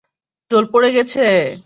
[0.51, 1.25] Toll পড়ে গেছে!